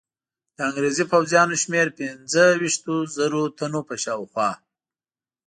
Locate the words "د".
0.55-0.57